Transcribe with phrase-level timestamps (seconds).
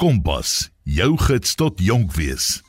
[0.00, 2.62] Kompas, jou gids tot jonk wees.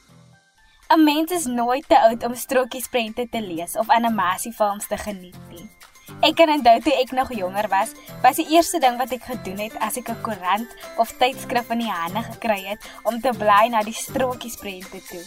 [0.92, 5.70] 'n Mens is nooit te oud om strokiesprente te lees of animasiefilms te geniet nie.
[6.20, 9.64] Ek kan onthou toe ek nog jonger was, was die eerste ding wat ek gedoen
[9.64, 13.72] het as ek 'n koerant of tydskrif in die hande gekry het om te bly
[13.72, 15.24] na die strokiesprente toe.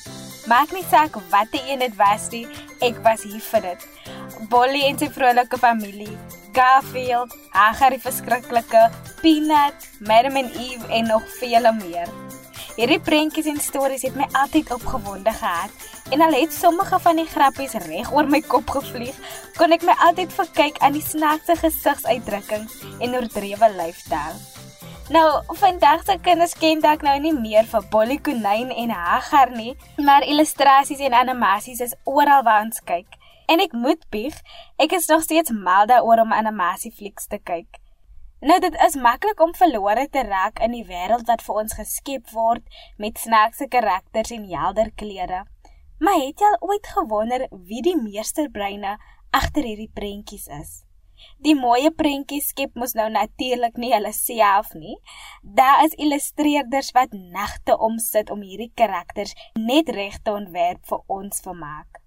[0.46, 2.46] Maak nie saak wat die een dit was nie,
[2.80, 3.88] ek was hier vir dit.
[4.48, 6.18] Bolly en sy vrolike familie,
[6.54, 8.86] Garfield, Agar die verskriklike,
[9.20, 12.10] Peanut, Madam and Eve en nog vele meer.
[12.74, 15.70] Hierdie prentjies en stories het my altyd opgewonde gehad
[16.10, 19.14] en al het sommige van die grappies reg oor my kop gevlieg,
[19.58, 24.38] kon ek my altyd verkyk aan die snaakse gesigsuitdrukkings en oordrewe lyfstyl.
[25.14, 25.26] Nou,
[25.60, 30.24] vandag se kinders ken dalk nou nie meer vir Bolly Konyn en Hagar nie, maar
[30.26, 33.20] illustrasies en animasies is oral waar ons kyk.
[33.46, 34.36] En ek moet bieg,
[34.80, 37.80] ek is nog steeds mal daaroor om animasieflieks te kyk.
[38.44, 42.32] Nou dit is maklik om verlore te raak in die wêreld wat vir ons geskep
[42.36, 45.44] word met snaakse karakters en helder kleure.
[46.04, 48.98] Maar het jy al ooit gewonder wie die meesterbreine
[49.32, 50.74] agter hierdie prentjies is?
[51.40, 54.98] Die mooi prentjies skep mos nou natuurlik nie hulle self nie.
[55.40, 61.40] Daar is illustreerders wat nagte omsit om hierdie karakters net reg te ontwerp vir ons
[61.48, 62.03] vermaak.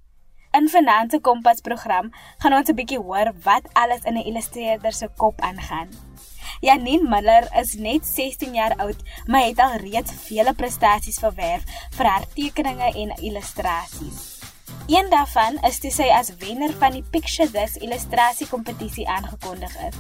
[0.58, 2.08] In Finanse Kompas program
[2.41, 5.89] gaan ons 'n bietjie hoor wat alles in 'n illustreerder se kop aangaan.
[6.61, 11.64] Janine Miller is net 16 jaar oud, maar het al reeds vele prestasies verwerf
[11.97, 14.39] vir haar tekeninge en illustrasies.
[14.88, 19.95] Een daarvan is toe sy as wenner van die Picture This illustrasie kompetisie aangekondig is.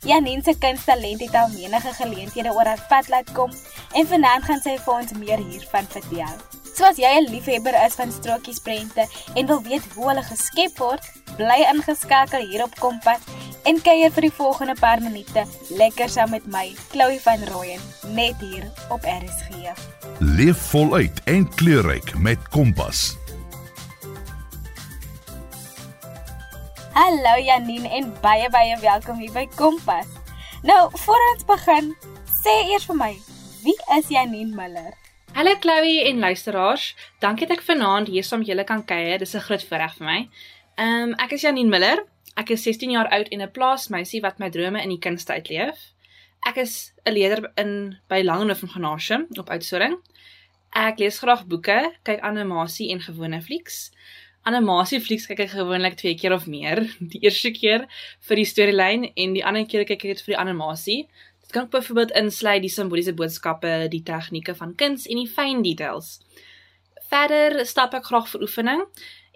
[0.00, 3.50] Janine se kunsttalent het al menige geleenthede oor haar pad laat kom
[3.92, 6.51] en vanaand gaan sy vir ons meer hiervan vertel.
[6.82, 9.04] So as jy 'n liefhebber is van strokiesprente
[9.38, 11.04] en wil weet hoe hulle geskep word,
[11.38, 13.22] bly ingeskakel hier op Kompas
[13.70, 15.44] en kuier vir die volgende paar minute
[15.78, 17.84] lekker saam met my, Chloe van Rooyen,
[18.18, 19.70] net hier op RSG.
[20.18, 23.14] Leef voluit en kleurryk met Kompas.
[26.98, 30.10] Hallo Janine en baie baie welkom hier by Kompas.
[30.66, 31.94] Nou, voor ons begin,
[32.42, 33.12] sê eers vir my,
[33.62, 35.01] wie is Janine Miller?
[35.34, 36.94] Hallo Chloe en luisteraars.
[37.18, 39.16] Dankie dat ek vanaand hier saam julle kan kuier.
[39.18, 40.18] Dis 'n groot voorreg vir my.
[40.76, 42.04] Ehm um, ek is Janine Miller.
[42.36, 45.78] Ek is 16 jaar oud en 'n plaasmeisie wat my drome in die kunste uitleef.
[46.46, 49.96] Ek is 'n leerder in by Langehoven Gimnasium op Oudtshoorn.
[50.72, 53.90] Ek lees graag boeke, kyk animasie en gewone flieks.
[54.44, 56.88] Animasie flieks kyk ek gewoonlik 2 keer of meer.
[57.12, 57.88] Die eerste keer
[58.20, 61.08] vir die storielyn en die ander keer kyk ek dit vir die animasie
[61.52, 66.18] kan byvoorbeeld insluit die simboliese boodskappe, die tegnieke van kuns en die fyn details.
[67.12, 68.86] Verder stap ek graag vir oefening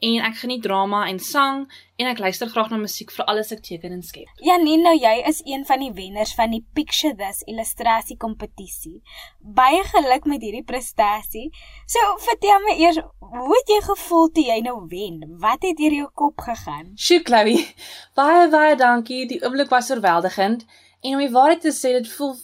[0.05, 1.65] en ek geniet drama en sang
[1.97, 4.29] en ek luister graag na musiek vir alles ek teken en skep.
[4.45, 9.01] Janine, nou jy is een van die wenners van die Picture This illustrasie kompetisie.
[9.41, 11.47] Baie geluk met hierdie prestasie.
[11.89, 15.23] So, vertel my eers, hoe het jy gevoel toe jy nou wen?
[15.41, 16.93] Wat het deur jou kop gegaan?
[17.01, 17.63] Sjoe, Chloe.
[18.19, 19.25] Baie baie dankie.
[19.31, 20.69] Die oomblik was oorweldigend.
[21.01, 22.35] En om die waarheid te sê, dit voel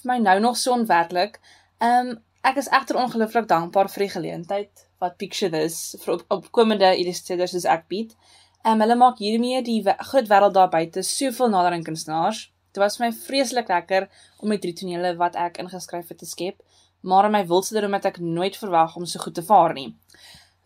[0.00, 1.40] vir my nou nog so onwerklik.
[1.82, 6.24] Ehm um, ek is egter ongelooflik dankbaar vir die geleentheid wat Picture This vir op,
[6.36, 8.12] opkomende illustrateurs soos ek bied.
[8.64, 12.50] Ehm um, hulle maak hiermee die groot wêreld daar buite soveel nader aan kunstenaars.
[12.74, 16.28] Dit was vir my vreeslik lekker om met drie tonele wat ek ingeskryf het te
[16.28, 16.60] skep,
[17.00, 19.94] maar in my wildste droom het ek nooit verwag om so goed te vaar nie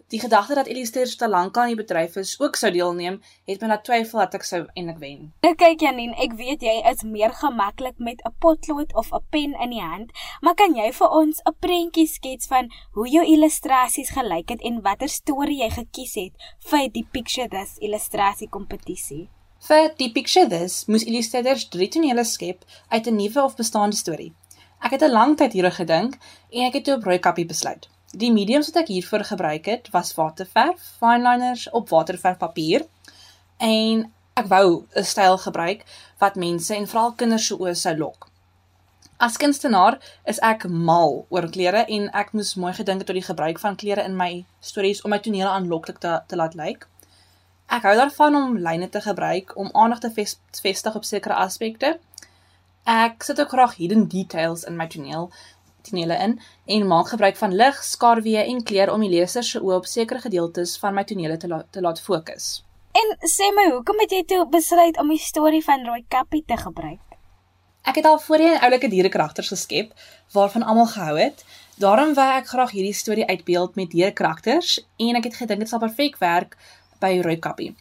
[0.08, 3.68] die gedagte dat illustrateurs te lank aan die bedryf is ook sou deelneem, het my
[3.68, 5.26] laat twyfel dat ek sou eintlik wen.
[5.44, 9.52] Nou kyk Janine, ek weet jy is meer gemaklik met 'n potlood of 'n pen
[9.64, 14.10] in die hand, maar kan jy vir ons 'n prentjie skets van hoe jou illustrasies
[14.10, 16.32] gelyk het en watter storie jy gekies het
[16.70, 19.28] vir die Picture This illustrasie kompetisie?
[19.60, 24.32] Vir die Picture This moes illustrateurs drie tonele skep uit 'n nuwe of bestaande storie.
[24.80, 26.18] Ek het 'n lang tyd hieroor gedink
[26.50, 27.88] en ek het toe op Rooikappie besluit.
[28.16, 32.86] Die mediums wat ek hiervoor gebruik het, was waterverf, fineliners op waterverfpapier
[33.60, 34.06] en
[34.38, 35.84] ek wou 'n styl gebruik
[36.18, 38.28] wat mense en veral kinders se oë sou lok.
[39.18, 43.30] As kunstenaar is ek mal oor klere en ek moes mooi gedink het oor die
[43.30, 46.86] gebruik van klere in my stories om my tonele aanloklik te, te laat lyk.
[47.68, 50.26] Ek hou daarvan om lyne te gebruik om aandag te
[50.62, 51.98] vestig op sekere aspekte.
[52.84, 55.30] Ek sit ook graag hidden details in my toneel
[55.88, 59.80] tonele in en maak gebruik van lig, skaduwee en kleur om die leser se oë
[59.80, 62.62] op sekere gedeeltes van my tonele te, la te laat fokus.
[62.98, 66.56] En sê my, hoekom het jy toe besluit om die storie van Roy Kappie te
[66.56, 67.02] gebruik?
[67.88, 69.92] Ek het al voorheen oulike dierekarakters geskep
[70.34, 71.44] waarvan almal gehou het.
[71.78, 75.80] Daarom wou ek graag hierdie storie uitbeeld met dierekarakters en ek het gedink dit sal
[75.84, 76.56] perfek werk
[77.00, 77.74] by Roy Kappie.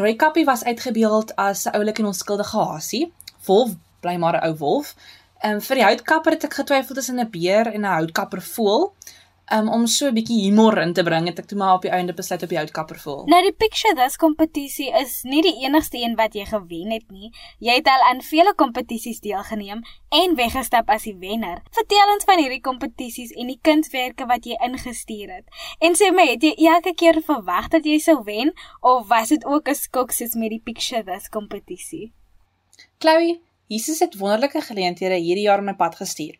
[0.00, 3.12] Roy Kappie was uitgebeeld as 'n oulike en onskuldige hasie.
[3.46, 4.94] Wolf bly maar 'n ou wolf
[5.42, 8.92] Ehm um, vir die houtkapper het ek getwyfel tussen 'n beer en 'n houtkapper voel.
[9.52, 11.90] Um, om so 'n bietjie humor in te bring, het ek toe maar op die
[11.90, 13.26] einde besluit op die houtkapper voel.
[13.26, 17.32] Nou die Picture This kompetisie is nie die enigste een wat jy gewen het nie.
[17.58, 21.62] Jy het al aan vele kompetisies deelgeneem en weggestap as die wenner.
[21.70, 25.46] Vertel ons van hierdie kompetisies en die kunswerke wat jy ingestuur het.
[25.80, 29.44] En sê my, het jy elke keer verwag dat jy sou wen of was dit
[29.44, 32.12] ook 'n skok soos met die Picture This kompetisie?
[32.98, 33.40] Chloe,
[33.72, 36.34] Jesus het wonderlike geleenthede hierdie jaar op my pad gestuur.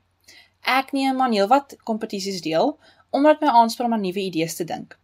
[0.69, 2.75] Ek neem aan heelwat kompetisies deel
[3.11, 4.99] omdat my aanspoor om aan nuwe idees te dink.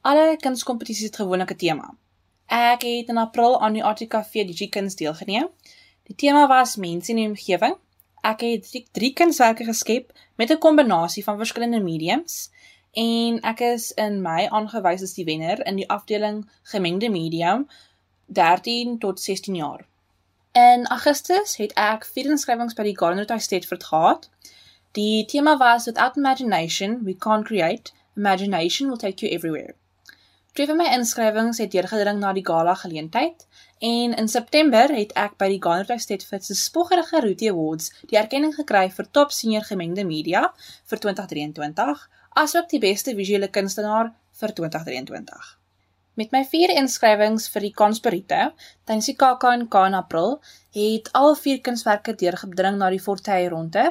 [0.00, 1.88] Alle kunskompetisies het gewoonlik 'n tema.
[2.46, 5.48] Ek het in April aan die ArtCafe DigiKuns deelgeneem.
[6.08, 7.76] Die tema was mense in die omgewing.
[8.22, 12.50] Ek het drie, drie kunswerke geskep met 'n kombinasie van verskillende mediums
[12.92, 17.68] en ek is in Mei aangewys as die wenner in die afdeling gemengde medium
[18.26, 19.87] 13 tot 16 jaar.
[20.52, 24.30] In Augustus het ek vier inskrywings by die Gardner State Fort gehad.
[24.96, 27.92] Die tema was without imagination we can't create.
[28.16, 29.74] Imagination will take you everywhere.
[30.52, 33.46] Twee van my inskrywings het deurgedring na die gala geleentheid
[33.78, 38.18] en in September het ek by die Gardner State Fits se spoggerige Rootie Awards die
[38.18, 40.48] erkenning gekry vir top senior gemengde media
[40.90, 42.08] vir 2023
[42.42, 45.57] asook die beste visuele kunstenaar vir 2023.
[46.18, 48.40] Met my vier inskrywings vir die Konspirite
[48.84, 50.40] tydens die KAKNK in April
[50.74, 53.84] het al vier kunswerke deurgedring na die Fortuin ronde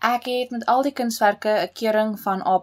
[0.00, 2.62] Ek het met al die kunswerke 'n keuring van A++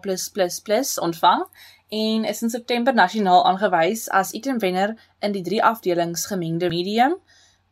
[1.07, 1.43] ontvang
[1.89, 7.15] en is in September nasionaal aangewys as itemwenner in die drie afdelings gemengde medium,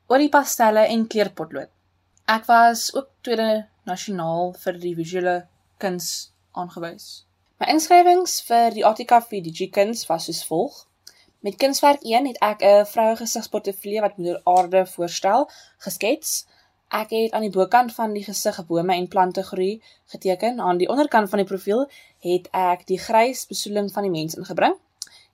[0.07, 1.69] olie pastelle en kleurpotlood.
[2.25, 5.47] Ek was ook tweede nasionaal vir die visuele
[5.77, 7.25] kuns aangewys.
[7.59, 10.85] My inskrywings vir die ArtCafe DigiKuns was soos volg.
[11.45, 16.45] Met kunswerk 1 het ek 'n vroue gesigsportefeulje wat moeder aarde voorstel geskets.
[16.89, 20.59] Ek het aan die bokant van die gesig bome en plante groei geteken.
[20.59, 21.89] Aan die onderkant van die profiel
[22.19, 24.75] het ek die grys besoedeling van die mens ingebring.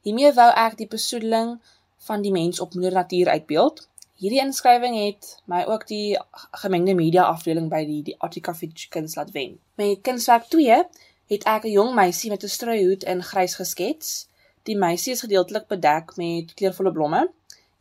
[0.01, 1.61] Hiermee wou ek die besoedeling
[1.97, 3.87] van die mens op moeder natuur uitbeeld.
[4.15, 6.19] Hierdie inskrywing het my ook die
[6.51, 9.59] gemengde media afdeling by die die Articafe Chickens laat wen.
[9.75, 10.83] Met kunswerk 2
[11.27, 14.27] het ek 'n jong meisie met 'n strooihoed in grys geskets.
[14.69, 17.21] Die meisie is gedeeltelik bedek met kleurvolle blomme.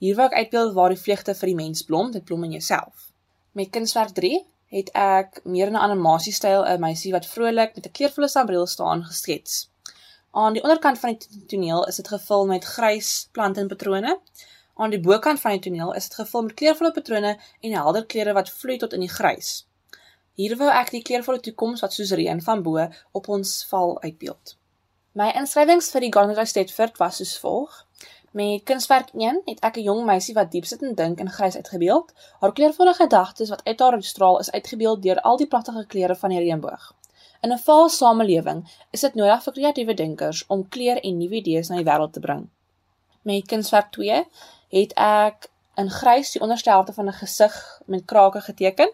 [0.01, 3.11] Hier wou ek uitbeeld waar die vlegte vir die mens blom, dit blom in jouself.
[3.53, 4.39] Met kunswerk 3
[4.73, 9.05] het ek meer in 'n animasiestyl 'n meisie wat vrolik met 'n kleurvolle sambreel staan
[9.05, 9.69] geskets.
[10.31, 14.21] Aan die onderkant van die toneel is dit gevul met grys plante en patrone.
[14.75, 18.33] Aan die bokant van die toneel is dit gevul met kleurvolle patrone en helder kleure
[18.33, 19.67] wat vloei tot in die grys.
[20.35, 24.60] Hier wou ek die kleurvolle toekoms wat soos reën van bo op ons val uitbeeld.
[25.19, 27.73] My inskrywings vir die Garnet State Fort was soos volg:
[28.31, 31.57] Met kunswerk 1 het ek 'n jong meisie wat diep sit en dink in grys
[31.57, 32.13] uitgebeeld.
[32.41, 36.31] Haar kleurvolle gedagtes wat uit haar straal is uitgebeeld deur al die pragtige kleure van
[36.31, 36.95] die reënboog.
[37.43, 41.69] In 'n vaal samelewing is dit nodig vir kreatiewe denkers om kleur en nuwe idees
[41.69, 42.49] na die wêreld te bring.
[43.23, 44.25] Met kunswerk 2
[44.69, 48.93] het ek in grys die onderste helfte van 'n gesig met krake geteken.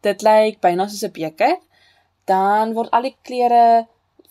[0.00, 1.56] Dit lyk byna soos 'n beker.
[2.24, 3.86] Dan word al die kleure,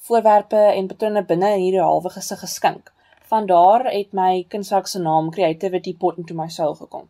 [0.08, 2.92] voorwerpe en patrone binne hierdie halwe gesig geskink
[3.32, 7.10] van daar het my kunswerk se naam Creativity Pot into my soul gekom.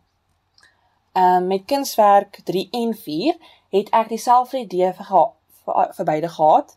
[1.12, 3.36] Ehm um, met kunswerk 3 en 4
[3.70, 6.76] het ek dieselfde idee vir vir, vir beide gehad.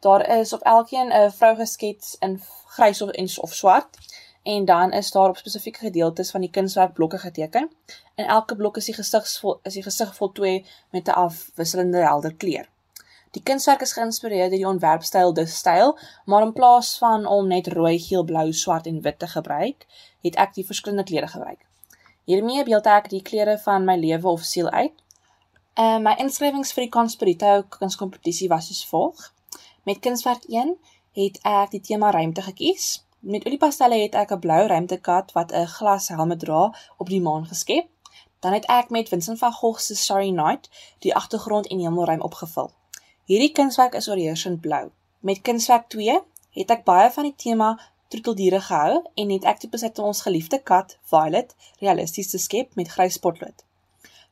[0.00, 3.98] Daar is op elkeen 'n vrou geskets in grys of en of swart
[4.42, 7.70] en dan is daar op spesifieke gedeeltes van die kunswerk blokke geteken.
[8.14, 9.24] In elke blok is die gesig
[9.62, 12.68] is die gesig voltooi met 'n afwisselende helder kleur.
[13.32, 15.94] Die kunswerk is geïnspireer deur die ontwerpstyl dus styl,
[16.28, 19.86] maar in plaas van om net rooi, geel, blou, swart en wit te gebruik,
[20.26, 21.62] het ek die verskillende kleure gebruik.
[22.28, 24.92] Hiermee beeld ek die kleure van my lewe of siel uit.
[25.80, 29.24] En uh, my inskrywings vir die Conspirito kunskompetisie was soos volg.
[29.88, 30.76] Met kunswerk 1
[31.16, 32.90] het ek die tema ruimte gekies.
[33.24, 36.62] Met oliepastelle het ek 'n blou ruimtekat wat 'n glashelm dra
[36.98, 37.88] op die maan geskep.
[38.44, 42.70] Dan het ek met Vincent van Gogh se Starry Night die agtergrond en hemelruim opgevul.
[43.32, 44.90] Hierdie kunswerk is oorheersend blou.
[45.24, 46.14] Met kunswerk 2
[46.56, 47.68] het ek baie van die tema
[48.12, 52.76] troeteldiere gehou en het ek toe besit om ons geliefde kat, Violet, realisties te skep
[52.76, 53.62] met grys potlood.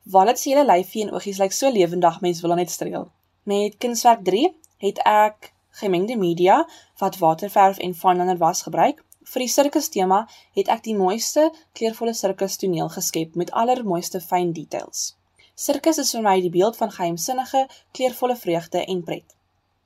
[0.05, 3.07] Violet se hele lyfie en oogies lyk so lewendig, mens wil haar net streel.
[3.49, 4.43] Met kunswerk 3
[4.85, 5.49] het ek
[5.81, 6.59] gemengde media
[7.01, 9.01] wat waterverf en fineliner was gebruik.
[9.33, 10.27] Vir die sirkus tema
[10.61, 15.15] het ek die mooiste kleurvolle sirkus toneel geskep met allermooiste fyn details.
[15.61, 19.35] Sirkus is vir my die beeld van geheimsinnige, kleurvolle vreugde en pret.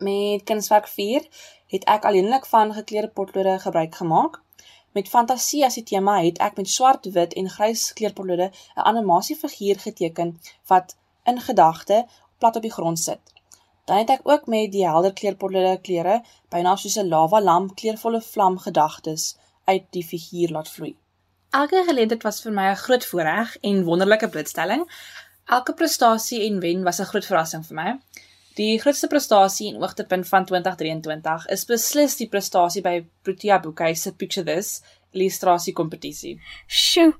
[0.07, 1.26] Met kunswerk 4
[1.75, 4.38] het ek alleenlik van gekleurde potlode gebruik gemaak.
[4.95, 9.83] Met fantasie as die tema het ek met swart, wit en grys kleurpotlode 'n animasiefiguur
[9.88, 10.33] geteken
[10.71, 12.04] wat in gedagte
[12.38, 13.35] plat op die grond sit.
[13.85, 16.23] Dan het ek ook met die helder kleurpotloode kleure
[16.54, 20.95] byna soos 'n lava lamp kleurvolle vlam gedagtes uit die figuur laat vloei.
[21.54, 24.81] Elke geleentheid was vir my 'n groot voorreg en wonderlike blootstelling.
[25.44, 27.98] Elke prestasie en wen was 'n groot verrassing vir my.
[28.56, 34.12] Die grootste prestasie en hoogtepunt van 2023 is beslis die prestasie by Protea Boekhuis se
[34.12, 34.82] Picture This
[35.12, 36.40] illustrasie kompetisie.
[36.66, 37.12] Sjoe.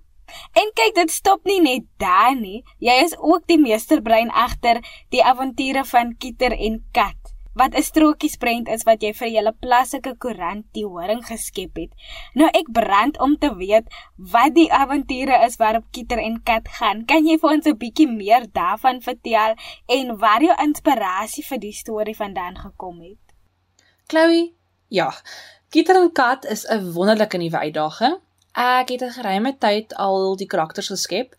[0.53, 2.65] En kyk, dit stop nie net daar nie.
[2.79, 8.69] Jy is ook die meesterbrein agter die avonture van Kieter en Kat wat 'n strokiesprent
[8.69, 11.93] is wat jy vir julle plaaslike koerant die horing geskep het.
[12.35, 17.05] Nou ek brand om te weet wat die avonture is waarop Kieter en Kat gaan.
[17.05, 19.55] Kan jy vir ons 'n bietjie meer daarvan vertel
[19.87, 23.25] en waar jou inspirasie vir die storie vandaan gekom het?
[24.07, 24.55] Chloe,
[24.89, 25.13] ja.
[25.71, 28.21] Kieter en Kat is 'n wonderlike nuwe uitdaging.
[28.55, 31.35] Ek het 'n geruime tyd al die karakters geskep.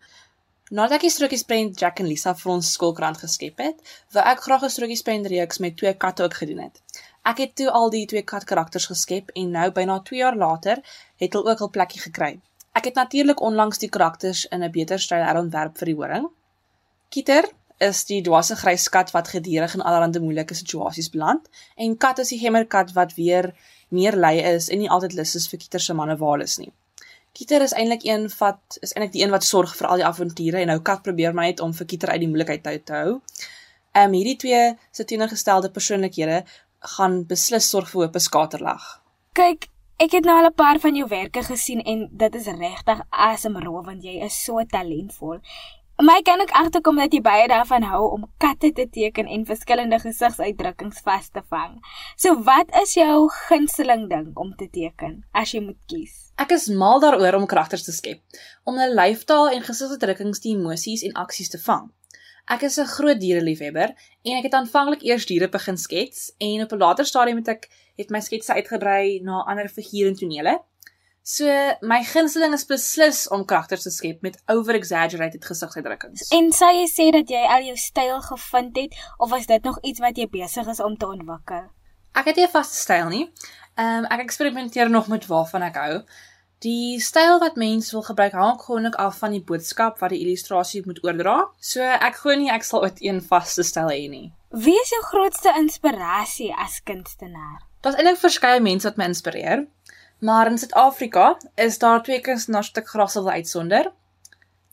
[0.73, 3.81] Nadat ek die strokiesprent Jack en Lisa vir ons skoolkrant geskep het,
[4.15, 6.81] wou ek graag 'n strokiesprent reeks met twee katte ook gedoen het.
[7.21, 10.81] Ek het toe al die twee kat karakters geskep en nou byna 2 jaar later
[11.21, 12.39] het hulle ook al plekkie gekry.
[12.73, 16.25] Ek het natuurlik onlangs die karakters in 'n beter styl herontwerp vir die horing.
[17.09, 17.45] Kieter
[17.77, 22.29] is die dwaase grys kat wat gedurig in allerlei moeilike situasies beland en Kat is
[22.29, 23.53] die gemmerkat wat weer
[23.89, 26.71] meer lui is en nie altyd lus is vir Kieter se manne waales nie.
[27.35, 30.61] Kieter is eintlik een wat is eintlik die een wat sorg vir al die avonture
[30.61, 33.09] en nou Kat probeer maar net om vir Kieter uit die moeilikheid uit te hou.
[33.95, 34.61] Ehm um, hierdie twee
[34.91, 36.43] se teenoorgestelde persoonlikhede
[36.95, 38.85] gaan beslis sorg vir hoop skaterlag.
[39.35, 39.67] Kyk,
[39.99, 44.03] ek het nou al 'n paar van jou werke gesien en dit is regtig asemrowend.
[44.03, 45.39] Jy is so talentvol.
[45.95, 49.95] Ek kan ook agterkom dat jy baie daarvan hou om katte te teken en verskillende
[50.03, 51.77] gesigsuitdrukkings vas te vang.
[52.19, 56.33] So wat is jou gunsteling ding om te teken as jy moet kies?
[56.35, 58.19] Ek is mal daaroor om karakters te skep,
[58.67, 61.87] om hulle lyfstaal en gesigsuitdrukkings, die emosies en aksies te vang.
[62.51, 66.71] Ek is 'n groot diereliefhebber en ek het aanvanklik eers diere begin skets en op
[66.71, 70.59] 'n later stadium het ek het my sketse uitgebrei na ander figure en tonele.
[71.27, 71.45] So
[71.81, 76.27] my gunsteling is beslis om karakters te skep met over-exaggerated gesigsuitdrukkings.
[76.37, 79.79] En sou jy sê dat jy al jou styl gevind het of is dit nog
[79.81, 81.65] iets wat jy besig is om te ontwikkel?
[82.13, 83.25] Ek het nie 'n vaste styl nie.
[83.73, 86.03] Ehm um, ek eksperimenteer nog met waarvan ek hou.
[86.61, 90.83] Die styl wat mense wil gebruik hang gewoonlik af van die boodskap wat die illustrasie
[90.85, 91.49] moet oordra.
[91.59, 94.31] So ek glo nie ek sal ooit een vaste styl hê nie.
[94.49, 97.65] Wie is jou grootste inspirasie as kunstenaar?
[97.81, 99.67] Daar's eintlik verskeie mense wat my inspireer,
[100.19, 103.91] maar in Suid-Afrika is daar twee kunstenaars wat ek graag sou wil uitsonder.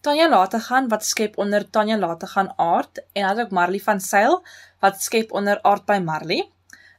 [0.02, 4.42] Tanya Lategan wat skep onder Tanya Lategan Art en dan ook Marley van Sail
[4.80, 6.48] wat skep onder Art by Marley.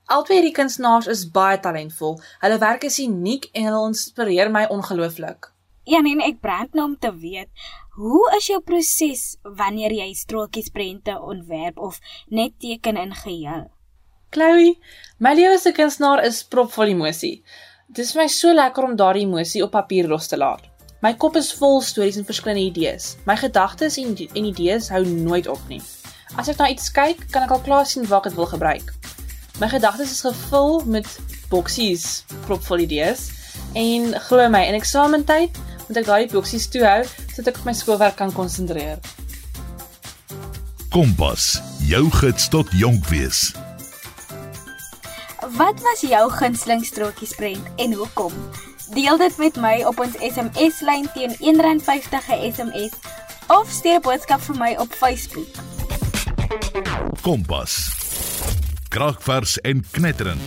[0.06, 2.18] Albei hierdie kunstenaars is baie talentvol.
[2.44, 5.50] Hulle werk is uniek en hulle inspireer my ongelooflik.
[5.84, 7.50] Ja, nee, ek brand nou om te weet,
[8.00, 12.00] hoe is jou proses wanneer jy strokiesprente ontwerp of
[12.32, 13.68] net teken in geheel?
[14.34, 14.78] Chloe,
[15.20, 17.44] my lewe as 'n kunstenaar is propvol emosie.
[17.92, 20.64] Dit is my so lekker om daardie emosie op papier los te laat.
[21.04, 23.18] My kop is vol stories en verskillende idees.
[23.28, 25.82] My gedagtes en, en idees hou nooit op nie.
[26.40, 28.94] As ek na iets kyk, kan ek al klaar sien wat ek dit wil gebruik.
[29.60, 31.10] My gedagtes is gevul met
[31.52, 33.28] boksies propvol idees
[33.78, 35.60] en glo my, in eksamentyd
[35.90, 39.04] moet ek daai boksies toehou sodat ek op my skoolwerk kan konsentreer.
[40.94, 43.52] Kompas, jou gids tot jonk wees.
[45.54, 48.34] Wat was jou gunsteling strokiesprent en hoekom?
[48.94, 52.94] Deel dit met my op ons SMS-lyn teen R1.50 'n SMS
[53.48, 55.48] of stuur 'n boodskap vir my op Facebook.
[57.22, 57.74] Kompas.
[58.90, 60.42] Kragvers en knetterend.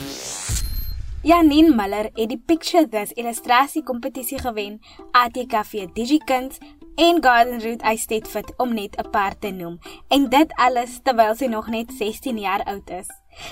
[1.23, 6.59] Janine Miller het die Picture This illustrasie kompetisie gewen, ATKV Digikuns
[6.95, 9.79] en Garden Route Estate om net 'n paar te noem.
[10.09, 13.07] En dit alles terwyl sy nog net 16 jaar oud is.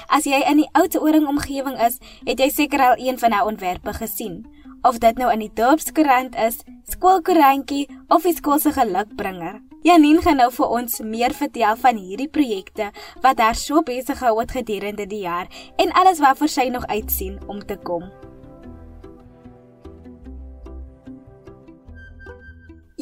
[0.08, 3.46] As jy in die Oudte Oring omgewing is, het jy seker al een van haar
[3.46, 4.44] ontwerpe gesien.
[4.84, 6.60] Of dit nou in die dorpskoerant is,
[6.92, 9.62] skoolkoerantjie of die skool se gelukbringer.
[9.84, 12.90] Janine gaan nou vir ons meer vertel van hierdie projekte
[13.24, 17.60] wat haar so besig het gedurende die jaar en alles waarvoor sy nog uitsien om
[17.60, 18.08] te kom.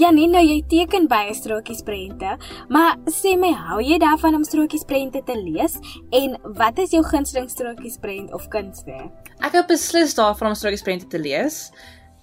[0.03, 2.33] Janine, nou jy teken baie strokiesprente,
[2.75, 5.77] maar sê my, hou jy daarvan om strokiesprente te lees
[6.19, 9.31] en wat is jou gunsteling strokiesprent of kunswerk?
[9.39, 11.69] Ek het beslis daarvan om strokiesprente te lees.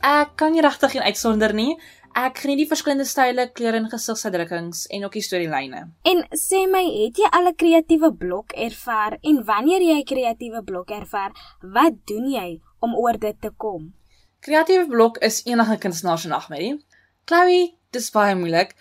[0.04, 1.78] Ek kan nie regtig een uitsonder nie.
[2.20, 5.86] Ek geniet die verskillende style, kleure en gesigsuitdrukkings en ook die storielyne.
[6.12, 10.64] En sê my, het jy al 'n kreatiewe blok ervaar en wanneer jy 'n kreatiewe
[10.64, 11.32] blok ervaar,
[11.62, 13.94] wat doen jy om oor dit te kom?
[14.40, 16.80] Kreatiewe blok is enige kunstenaar se nagmerrie.
[17.26, 18.76] Chloe, dis baie moeilik,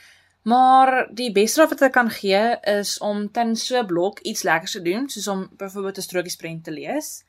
[0.49, 2.43] Maar die beste raad wat ek kan gee
[2.73, 6.65] is om ten so 'n blok iets lekkers te doen, soos om byvoorbeeld 'n strokiesprent
[6.65, 7.25] te lees.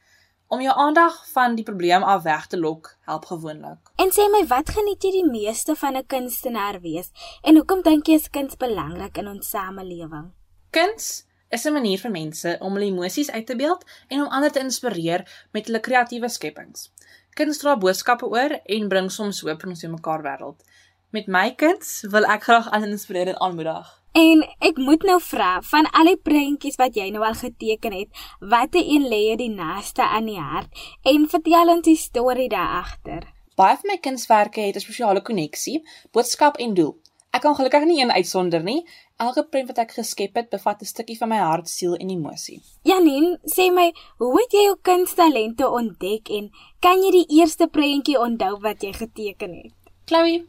[0.47, 3.79] Om jou aandag van die probleem af weg te lok, help gewoonlik.
[3.95, 7.11] En sê my, wat geniet jy die meeste van 'n kunstenaar wees
[7.41, 10.31] en hoekom dink jy is kuns belangrik in ons samelewing?
[10.69, 14.51] Kuns is 'n manier vir mense om hulle emosies uit te beeld en om ander
[14.51, 16.91] te inspireer met hulle kreatiewe skepings.
[17.33, 20.63] Kuns dra boodskappe oor en bring soms hoop in ons mekaar wêreld.
[21.09, 23.87] Met my kuns wil ek graag ander inspireer en aanmoedig.
[24.13, 28.19] En ek moet nou vra, van al die prentjies wat jy nou al geteken het,
[28.51, 32.75] watter een lê jy die naaste aan die hart en vertel ons die storie daar
[32.83, 33.25] agter.
[33.57, 35.81] Baie van my kunswerke het 'n spesiale koneksie,
[36.13, 36.93] boodskap en doel.
[37.33, 38.85] Ek kan gelukkig nie een uitsonder nie.
[39.17, 42.61] Elke prent wat ek geskep het, bevat 'n stukkie van my hart, siel en emosie.
[42.83, 48.19] Janine, sê my, hoe het jy jou kunstalente ontdek en kan jy die eerste prentjie
[48.19, 49.73] onthou wat jy geteken het?
[50.05, 50.47] Chloe,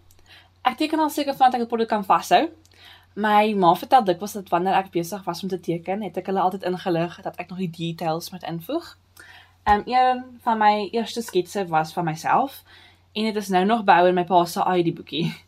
[0.63, 2.49] ek teken al seker van dat ek 'n potlood kan vashou.
[3.15, 6.41] My ma vertel dikwels dat wanneer ek besig was om te teken, het ek hulle
[6.41, 8.97] altyd ingelig dat ek nog die details moet invoeg.
[9.65, 12.63] Um een van my eerste sketse was van myself
[13.13, 15.35] en dit is nou nog behou in my pa se ID boekie.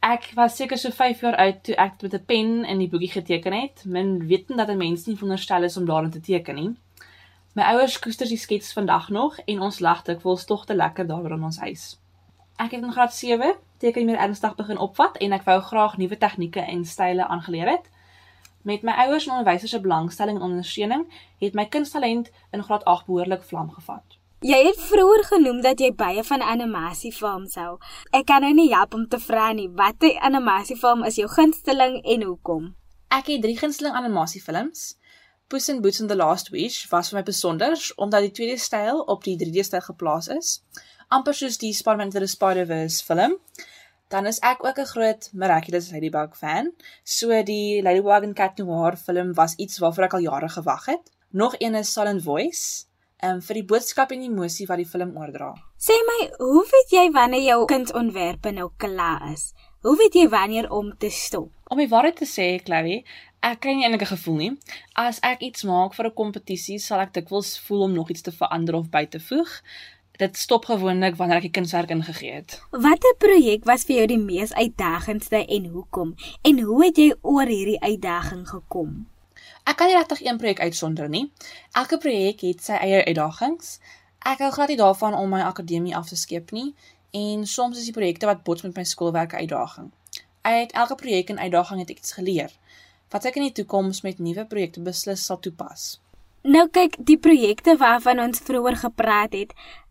[0.00, 3.10] Ek was seker so 5 jaar oud toe ek met 'n pen in die boekie
[3.10, 6.76] geteken het, min wetend dat 'n mens nie veronderstel is om daarin te teken nie.
[7.52, 11.32] My ouers koester die skets vandag nog en ons lag dikwels tog te lekker daaroor
[11.32, 11.98] in ons huis.
[12.58, 16.16] Ek het in graad 7 teken meer ernstig begin opvat en ek wou graag nuwe
[16.18, 17.84] tegnieke en style aangeleer het.
[18.66, 21.04] Met my ouers en onderwysers se belangstelling en ondersteuning
[21.38, 24.18] het my kunsttalent in graad 8 behoorlik vlam gevat.
[24.42, 27.78] Jy het vroeër genoem dat jy baie van animasiefilms hou.
[28.10, 32.26] Ek kan nou nie help om te vra nie, watter animasiefilm is jou gunsteling en
[32.26, 32.68] hoekom?
[33.14, 34.96] Ek het drie gunsteling animasiefilms.
[35.48, 38.98] Puss in Boots and the Last Wish was vir my besonder omdat die 2D styl
[39.06, 40.58] op die 3D styl geplaas is,
[41.08, 43.38] amper soos die Spider-Man the Spider-Verse film.
[44.08, 46.72] Dan is ek ook 'n groot Miraculous Ladybug fan,
[47.04, 51.10] so die Ladybug and Cat Noir film was iets waarvoor ek al jare gewag het.
[51.30, 52.84] Nog een is Silent Voice
[53.22, 55.52] um, vir die boodskap en emosie wat die film oordra.
[55.78, 59.52] Sê my, hoe weet jy wanneer jou kunstontwerpe nou klaar is?
[59.82, 61.52] Hoe weet jy wanneer om te stop?
[61.70, 63.04] Om die waarheid te sê, Chloe,
[63.44, 64.50] ek kry nie enige gevoel nie.
[64.98, 68.32] As ek iets maak vir 'n kompetisie, sal ek dikwels voel om nog iets te
[68.32, 69.48] verander of by te voeg.
[70.18, 72.56] Dit stop gewoonlik wanneer ek die kunswerk ingegee het.
[72.74, 76.08] Watter projek was vir jou die mees uitdagendste en hoekom?
[76.42, 78.96] En hoe het jy oor hierdie uitdaging gekom?
[79.62, 81.28] Ek kan nie regtig een projek uitsonder nie.
[81.70, 83.76] Elke projek het sy eie uitdagings.
[84.26, 86.72] Ek hou glad nie daarvan om my akademie af te skep nie
[87.14, 89.92] en soms is die projekte wat bots met my skoolwerk 'n uitdaging.
[90.42, 92.50] Uit elke projek en uitdaging het ek iets geleer
[93.14, 96.00] wat ek in die toekoms met nuwe projekte beslis sal toepas.
[96.48, 99.50] Nou kyk, die projekte waarvan ons vroeër gepraat het,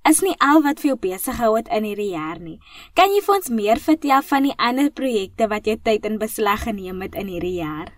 [0.09, 2.57] is nie al wat vir jou besig gehou het in hierdie jaar nie.
[2.97, 6.63] Kan jy vir ons meer vertel van die ander projekte wat jy tyd in beslag
[6.65, 7.91] geneem het in hierdie jaar?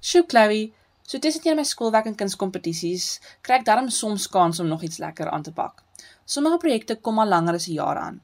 [0.00, 3.06] Sjoe, Chloe, So tussen my skoolwerk en kunskompetisies
[3.42, 5.82] kry ek darm soms kans om nog iets lekker aan te pak.
[6.24, 8.20] Sommige projekte kom al langer as 'n jaar aan.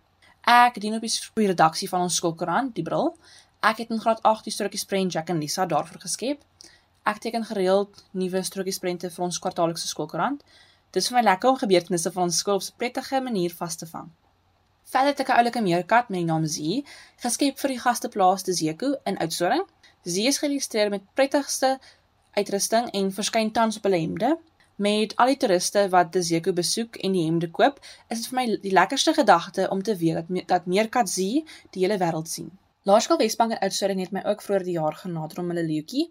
[0.47, 3.17] Ek dien op die redaksie van ons skoolkoerant, Die Bril.
[3.61, 6.41] Ek het in graad 8 die strokies prent Jack en Lisa daarvoor geskep.
[7.03, 10.43] Ek teken gereeld nuwe strokies prente vir ons kwartaallikse skoolkoerant.
[10.91, 13.77] Dit is vir my lekker om gebeurtenisse van ons skool op 'n prettige manier vas
[13.77, 14.09] te vang.
[14.89, 16.59] Verder het ek 'n oulike meerkat met die naam Z
[17.25, 19.65] geskep vir die gasteplaas te Zeko in Oudtshoorn.
[20.05, 21.79] Z is geïllustreer met prettigste
[22.33, 24.39] uitrusting en verskyn tans op hulle hemde.
[24.77, 28.37] Met al die toeriste wat die Zeko besoek en die hemde koop, is dit vir
[28.41, 32.51] my die lekkerste gedagte om te weet dat dat meer Katsi die hele wêreld sien.
[32.83, 36.11] Laerskool Wesbank in Oudtshoorn het my ook vroeër die jaar genader om hulle leeuetjie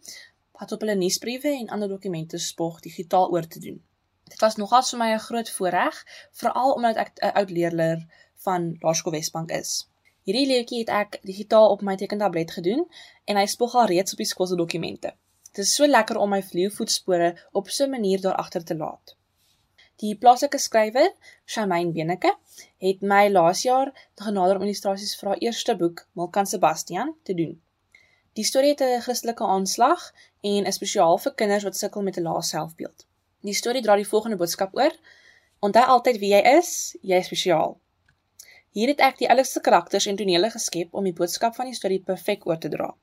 [0.60, 3.84] wat op hulle nuusbriewe en ander dokumente spog digitaal oor te doen.
[4.24, 8.06] Dit was nogal vir my 'n groot voorreg, veral omdat ek 'n oud leerder
[8.46, 9.90] van Laerskool Wesbank is.
[10.28, 12.82] Hierdie leeuetjie het ek digitaal op my tekentablet gedoen
[13.26, 15.14] en hy spog al reeds op die skool se dokumente.
[15.52, 19.16] Dit is so lekker om my vleuvoetspore op so 'n manier daar agter te laat.
[19.98, 21.14] Die plaaslike skrywer,
[21.46, 22.36] Shamaine Beneke,
[22.78, 27.62] het my laas jaar genader om illustrasies vir haar eerste boek, Milkan Sebastian, te doen.
[28.38, 30.02] Die storie het 'n Christelike aanslag
[30.42, 33.06] en is spesiaal vir kinders wat sukkel met 'n lae selfbeeld.
[33.42, 34.94] Die storie dra die volgende boodskap oor:
[35.60, 37.80] Onthou altyd wie jy is, jy is spesiaal.
[38.70, 42.00] Hier het ek die oulikste karakters en tonele geskep om die boodskap van die storie
[42.00, 42.94] perfek oor te dra.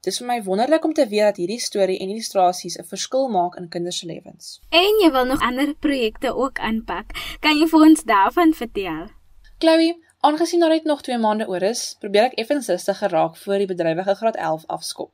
[0.00, 3.56] Dis vir my wonderlik om te weet dat hierdie storie en illustrasies 'n verskil maak
[3.56, 4.60] in kinders se lewens.
[4.70, 7.12] En jy wil nog ander projekte ook aanpak.
[7.40, 9.06] Kan jy vir ons daarvan vertel?
[9.58, 13.60] Chloe, aangesien daar net nog 2 maande oor is, probeer ek effens rustig geraak voor
[13.60, 15.10] die bedrywige graad 11 afskop.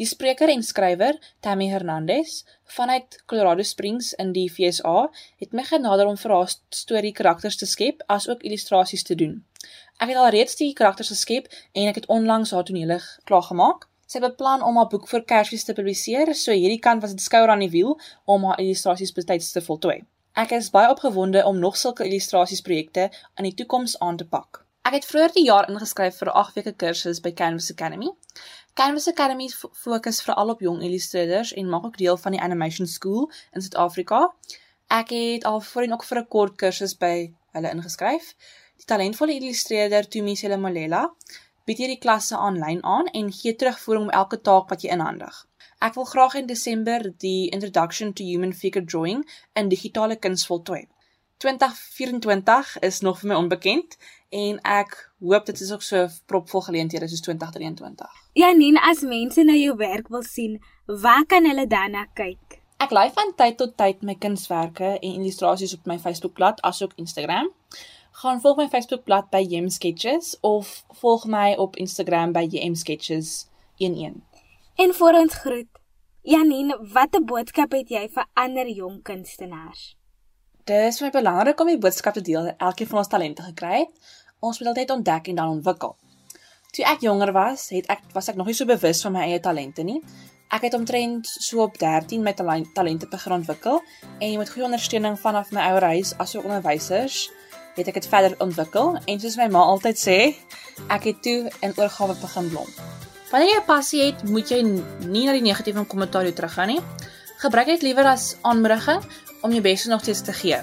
[0.00, 6.08] Die spreker en skrywer, Tammy Hernandez, vanuit Colorado Springs in die VSA, het my genader
[6.08, 9.38] om vir haar storie karakters te skep asook illustrasies te doen.
[10.00, 13.84] Ek het alreeds die karakters geskep en ek het onlangs haar tonele klaargemaak.
[14.08, 17.52] Sy beplan om haar boek vir Kersfees te publiseer, so hierdie kant was dit skouer
[17.52, 20.00] aan die wiel om haar illustrasies betyds te voltooi.
[20.36, 23.06] Ek is baie opgewonde om nog sulke illustrasiesprojekte
[23.40, 24.58] in die toekoms aan te pak.
[24.84, 28.10] Ek het vroeër die jaar ingeskryf vir 'n 8 weke kursus by Canvas Academy.
[28.74, 29.48] Canvas Academy
[29.84, 34.34] fokus veral op jong illustrateurs en maak ook deel van die Animation School in Suid-Afrika.
[34.90, 38.34] Ek het al voorheen ook vir 'n kort kursus by hulle ingeskryf.
[38.76, 41.14] Die talentvolle illustreerder Tumi Selemolela
[41.64, 45.45] bied hierdie klasse aanlyn aan en gee terugvoering om elke taak wat jy inhandig.
[45.78, 50.86] Ek wil graag in Desember die Introduction to Human Figure Drawing in digitale kuns voltooi.
[51.36, 53.96] 2024 is nog vir my onbekend
[54.32, 58.08] en ek hoop dit is ook so propvol geleenthede soos 2023.
[58.40, 62.56] Janine, as mense na jou werk wil sien, waar kan hulle dan na kyk?
[62.80, 67.52] Ek laai van tyd tot tyd my kunswerke en illustrasies op my Facebookblad asook Instagram.
[68.22, 73.44] Gaan volg my Facebookblad by Jem Sketches of volg my op Instagram by Jem Sketches
[73.76, 74.25] 11.
[74.76, 75.68] En vir ons groet.
[76.28, 79.94] Janine, watter boodskap het jy vir ander jong kunstenaars?
[80.68, 83.46] Dit is vir my belangrik om die boodskap te deel dat elkeen van ons talente
[83.46, 84.10] gekry het.
[84.44, 85.94] Ons moet altyd ontdek en dan ontwikkel.
[86.76, 89.40] Toe ek jonger was, het ek was ek nog nie so bewus van my eie
[89.40, 90.02] talente nie.
[90.52, 93.80] Ek het omtrent so op 13 my talente begin ontwikkel
[94.20, 97.30] en met goeie ondersteuning vanaf my ouer huis asook onderwysers
[97.80, 100.20] het ek dit verder ontwikkel en soos my ma altyd sê,
[100.92, 102.68] ek het toe in oorgawe begin blom.
[103.30, 106.80] Wanneer jy 'n passie het, moet jy nie na die negatiewe kommentaar teruggaan nie.
[107.38, 109.02] Gebruik dit liewer as aanmoediging
[109.42, 110.60] om jou bes nog steeds te gee.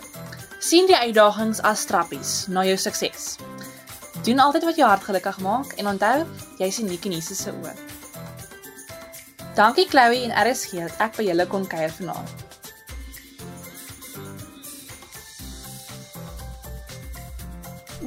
[0.59, 3.35] Sien die uitdagings as trappies na jou sukses.
[4.23, 6.25] Doen altyd wat jou hart gelukkig maak en onthou,
[6.57, 7.73] jy is uniek in Jesus se oë.
[9.55, 12.42] Dankie Chloe en RSG dat ek by julle kon kuier vanaand.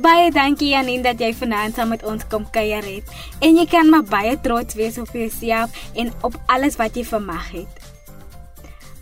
[0.07, 3.09] Baie dankie Janine dat jy vanaand saam met ons kom kuier het.
[3.42, 7.49] En jy kan maar baie trots wees op jouself en op alles wat jy vermag
[7.51, 7.81] het.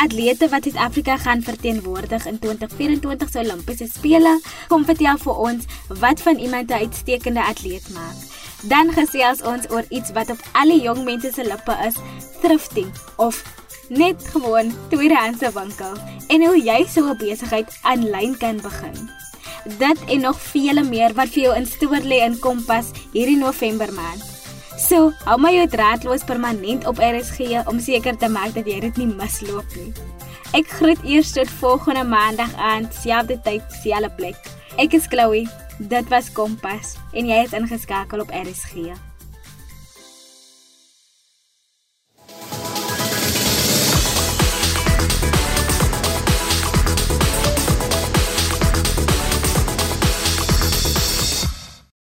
[0.00, 5.64] Atlete wat Suid-Afrika gaan verteenwoordig in 2024 se Olimpiese spele, kom vertel vir ons
[6.00, 8.16] wat van iemand 'n uitstekende atleet maak.
[8.62, 11.94] Dan gesels ons oor iets wat op alle jong mense se lippe is,
[12.40, 13.42] thrifting of
[13.88, 15.92] net gewoon tweedehandse winkel
[16.28, 19.21] en hoe jy so 'n besigheid aanlyn kan begin.
[19.64, 23.92] Dit en nog vele meer wat vir jou in stoor lê in Kompas hierdie November
[23.94, 24.24] maand.
[24.80, 28.98] So, hou my jou draadloos permanent op RSG om seker te maak dat jy dit
[29.04, 29.92] nie misloop nie.
[30.58, 34.50] Ek groet eers tot volgende maandag aan dieselfde tyd, dieselfde plek.
[34.82, 35.46] Ek is Chloe.
[35.78, 38.92] Dit was Kompas en jy is ingeskakel op RSG.